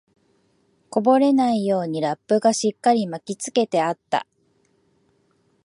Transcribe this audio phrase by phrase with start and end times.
[0.89, 4.25] こぼれないようにラップがしっかり巻きつけてあった